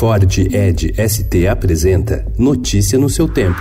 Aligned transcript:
Ford 0.00 0.38
Ed 0.38 0.94
ST 0.96 1.46
apresenta 1.46 2.24
Notícia 2.38 2.98
no 2.98 3.10
seu 3.10 3.28
tempo. 3.28 3.60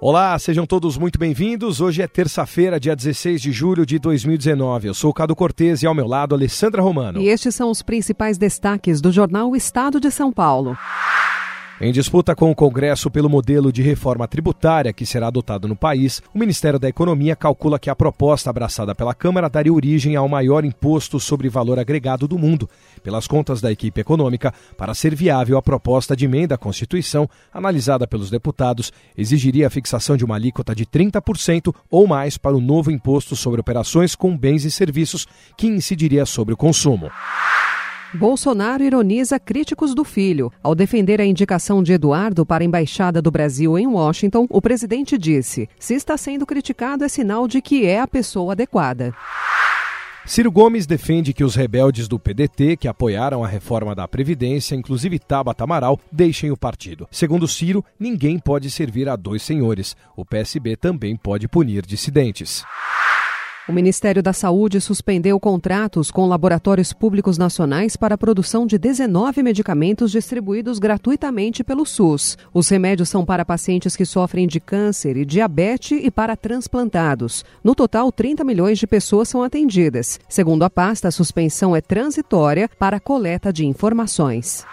Olá, 0.00 0.38
sejam 0.38 0.64
todos 0.64 0.96
muito 0.96 1.18
bem-vindos. 1.18 1.78
Hoje 1.78 2.00
é 2.00 2.08
terça-feira, 2.08 2.80
dia 2.80 2.96
16 2.96 3.42
de 3.42 3.52
julho 3.52 3.84
de 3.84 3.98
2019. 3.98 4.88
Eu 4.88 4.94
sou 4.94 5.10
o 5.10 5.12
Cado 5.12 5.36
Cortês 5.36 5.82
e 5.82 5.86
ao 5.86 5.94
meu 5.94 6.06
lado 6.06 6.34
Alessandra 6.34 6.80
Romano. 6.80 7.20
E 7.20 7.28
estes 7.28 7.54
são 7.54 7.70
os 7.70 7.82
principais 7.82 8.38
destaques 8.38 8.98
do 8.98 9.12
jornal 9.12 9.54
Estado 9.54 10.00
de 10.00 10.10
São 10.10 10.32
Paulo. 10.32 10.74
Em 11.82 11.92
disputa 11.92 12.36
com 12.36 12.50
o 12.50 12.54
Congresso 12.54 13.10
pelo 13.10 13.30
modelo 13.30 13.72
de 13.72 13.80
reforma 13.80 14.28
tributária 14.28 14.92
que 14.92 15.06
será 15.06 15.28
adotado 15.28 15.66
no 15.66 15.74
país, 15.74 16.20
o 16.34 16.38
Ministério 16.38 16.78
da 16.78 16.90
Economia 16.90 17.34
calcula 17.34 17.78
que 17.78 17.88
a 17.88 17.96
proposta 17.96 18.50
abraçada 18.50 18.94
pela 18.94 19.14
Câmara 19.14 19.48
daria 19.48 19.72
origem 19.72 20.14
ao 20.14 20.28
maior 20.28 20.62
imposto 20.62 21.18
sobre 21.18 21.48
valor 21.48 21.78
agregado 21.78 22.28
do 22.28 22.38
mundo. 22.38 22.68
Pelas 23.02 23.26
contas 23.26 23.62
da 23.62 23.72
equipe 23.72 23.98
econômica, 23.98 24.52
para 24.76 24.92
ser 24.92 25.14
viável, 25.14 25.56
a 25.56 25.62
proposta 25.62 26.14
de 26.14 26.26
emenda 26.26 26.54
à 26.54 26.58
Constituição, 26.58 27.26
analisada 27.50 28.06
pelos 28.06 28.28
deputados, 28.28 28.92
exigiria 29.16 29.66
a 29.66 29.70
fixação 29.70 30.18
de 30.18 30.24
uma 30.24 30.34
alíquota 30.34 30.74
de 30.74 30.84
30% 30.84 31.74
ou 31.90 32.06
mais 32.06 32.36
para 32.36 32.54
o 32.54 32.60
novo 32.60 32.90
imposto 32.90 33.34
sobre 33.34 33.58
operações 33.58 34.14
com 34.14 34.36
bens 34.36 34.66
e 34.66 34.70
serviços, 34.70 35.26
que 35.56 35.66
incidiria 35.66 36.26
sobre 36.26 36.52
o 36.52 36.58
consumo. 36.58 37.10
Bolsonaro 38.12 38.82
ironiza 38.82 39.38
críticos 39.38 39.94
do 39.94 40.04
filho. 40.04 40.52
Ao 40.62 40.74
defender 40.74 41.20
a 41.20 41.24
indicação 41.24 41.82
de 41.82 41.92
Eduardo 41.92 42.44
para 42.44 42.64
a 42.64 42.66
Embaixada 42.66 43.22
do 43.22 43.30
Brasil 43.30 43.78
em 43.78 43.86
Washington, 43.86 44.46
o 44.50 44.60
presidente 44.60 45.16
disse: 45.16 45.68
se 45.78 45.94
está 45.94 46.16
sendo 46.16 46.44
criticado, 46.44 47.04
é 47.04 47.08
sinal 47.08 47.46
de 47.46 47.62
que 47.62 47.86
é 47.86 48.00
a 48.00 48.08
pessoa 48.08 48.52
adequada. 48.52 49.14
Ciro 50.26 50.50
Gomes 50.50 50.86
defende 50.86 51.32
que 51.32 51.42
os 51.42 51.54
rebeldes 51.54 52.06
do 52.06 52.18
PDT, 52.18 52.76
que 52.76 52.86
apoiaram 52.86 53.42
a 53.42 53.48
reforma 53.48 53.94
da 53.94 54.06
Previdência, 54.06 54.74
inclusive 54.74 55.18
Tabata 55.18 55.64
Amaral, 55.64 55.98
deixem 56.12 56.50
o 56.50 56.56
partido. 56.56 57.08
Segundo 57.10 57.48
Ciro, 57.48 57.84
ninguém 57.98 58.38
pode 58.38 58.70
servir 58.70 59.08
a 59.08 59.16
dois 59.16 59.42
senhores. 59.42 59.96
O 60.16 60.24
PSB 60.24 60.76
também 60.76 61.16
pode 61.16 61.48
punir 61.48 61.86
dissidentes. 61.86 62.64
O 63.70 63.72
Ministério 63.72 64.20
da 64.20 64.32
Saúde 64.32 64.80
suspendeu 64.80 65.38
contratos 65.38 66.10
com 66.10 66.26
laboratórios 66.26 66.92
públicos 66.92 67.38
nacionais 67.38 67.94
para 67.94 68.16
a 68.16 68.18
produção 68.18 68.66
de 68.66 68.76
19 68.76 69.44
medicamentos 69.44 70.10
distribuídos 70.10 70.80
gratuitamente 70.80 71.62
pelo 71.62 71.86
SUS. 71.86 72.36
Os 72.52 72.68
remédios 72.68 73.08
são 73.08 73.24
para 73.24 73.44
pacientes 73.44 73.94
que 73.94 74.04
sofrem 74.04 74.48
de 74.48 74.58
câncer 74.58 75.16
e 75.16 75.24
diabetes 75.24 76.00
e 76.02 76.10
para 76.10 76.34
transplantados. 76.34 77.44
No 77.62 77.76
total, 77.76 78.10
30 78.10 78.42
milhões 78.42 78.76
de 78.76 78.88
pessoas 78.88 79.28
são 79.28 79.40
atendidas. 79.40 80.18
Segundo 80.28 80.64
a 80.64 80.68
pasta, 80.68 81.06
a 81.06 81.12
suspensão 81.12 81.76
é 81.76 81.80
transitória 81.80 82.68
para 82.76 82.98
coleta 82.98 83.52
de 83.52 83.64
informações. 83.64 84.66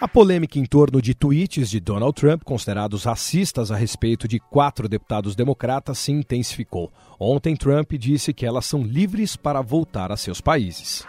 A 0.00 0.06
polêmica 0.06 0.60
em 0.60 0.64
torno 0.64 1.02
de 1.02 1.12
tweets 1.12 1.68
de 1.68 1.80
Donald 1.80 2.14
Trump, 2.14 2.44
considerados 2.44 3.02
racistas 3.02 3.72
a 3.72 3.76
respeito 3.76 4.28
de 4.28 4.38
quatro 4.38 4.88
deputados 4.88 5.34
democratas, 5.34 5.98
se 5.98 6.12
intensificou. 6.12 6.92
Ontem, 7.18 7.56
Trump 7.56 7.94
disse 7.94 8.32
que 8.32 8.46
elas 8.46 8.64
são 8.64 8.84
livres 8.84 9.34
para 9.34 9.60
voltar 9.60 10.12
a 10.12 10.16
seus 10.16 10.40
países. 10.40 11.04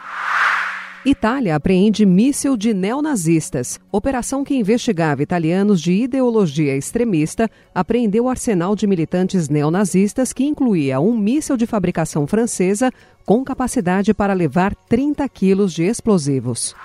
Itália 1.05 1.55
apreende 1.55 2.03
míssil 2.03 2.57
de 2.57 2.73
neonazistas. 2.73 3.79
Operação 3.91 4.43
que 4.43 4.55
investigava 4.55 5.21
italianos 5.21 5.79
de 5.79 5.93
ideologia 5.93 6.75
extremista 6.75 7.49
apreendeu 7.75 8.25
o 8.25 8.29
arsenal 8.29 8.75
de 8.75 8.87
militantes 8.87 9.49
neonazistas 9.49 10.33
que 10.33 10.43
incluía 10.43 10.99
um 10.99 11.15
míssil 11.15 11.55
de 11.55 11.67
fabricação 11.67 12.25
francesa 12.25 12.91
com 13.23 13.43
capacidade 13.43 14.15
para 14.15 14.33
levar 14.33 14.73
30 14.73 15.29
quilos 15.29 15.73
de 15.73 15.83
explosivos. 15.83 16.75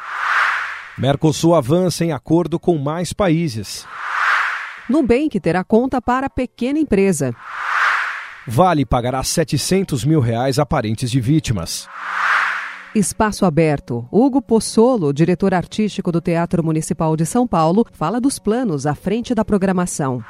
Mercosul 0.96 1.54
avança 1.54 2.04
em 2.04 2.12
acordo 2.12 2.58
com 2.58 2.78
mais 2.78 3.12
países. 3.12 3.86
Nubank 4.88 5.40
terá 5.40 5.64
conta 5.64 6.00
para 6.00 6.30
pequena 6.30 6.78
empresa. 6.78 7.34
Vale 8.46 8.84
pagará 8.84 9.22
700 9.22 10.04
mil 10.04 10.20
reais 10.20 10.58
a 10.58 10.66
parentes 10.66 11.10
de 11.10 11.20
vítimas. 11.20 11.88
Espaço 12.94 13.44
Aberto. 13.44 14.06
Hugo 14.12 14.40
Possolo, 14.40 15.12
diretor 15.12 15.52
artístico 15.52 16.12
do 16.12 16.20
Teatro 16.20 16.62
Municipal 16.62 17.16
de 17.16 17.26
São 17.26 17.44
Paulo, 17.44 17.84
fala 17.92 18.20
dos 18.20 18.38
planos 18.38 18.86
à 18.86 18.94
frente 18.94 19.34
da 19.34 19.44
programação. 19.44 20.22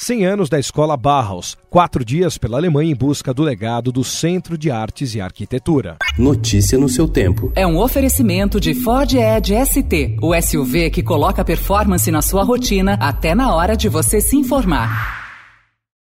100 0.00 0.24
anos 0.24 0.48
da 0.48 0.58
Escola 0.58 0.96
Bauhaus, 0.96 1.58
quatro 1.68 2.02
dias 2.02 2.38
pela 2.38 2.56
Alemanha 2.56 2.90
em 2.90 2.94
busca 2.94 3.34
do 3.34 3.42
legado 3.42 3.92
do 3.92 4.02
Centro 4.02 4.56
de 4.56 4.70
Artes 4.70 5.14
e 5.14 5.20
Arquitetura. 5.20 5.98
Notícia 6.18 6.78
no 6.78 6.88
seu 6.88 7.06
tempo. 7.06 7.52
É 7.54 7.66
um 7.66 7.78
oferecimento 7.78 8.58
de 8.58 8.72
Ford 8.72 9.12
Edge 9.12 9.54
ST, 9.66 10.16
o 10.22 10.34
SUV 10.40 10.88
que 10.88 11.02
coloca 11.02 11.44
performance 11.44 12.10
na 12.10 12.22
sua 12.22 12.42
rotina 12.42 12.94
até 12.94 13.34
na 13.34 13.54
hora 13.54 13.76
de 13.76 13.90
você 13.90 14.22
se 14.22 14.38
informar. 14.38 15.19